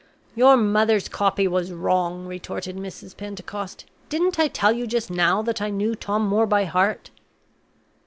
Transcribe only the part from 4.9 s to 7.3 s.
now that I knew Tom Moore by heart?"